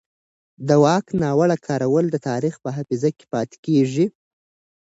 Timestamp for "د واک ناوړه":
0.67-1.57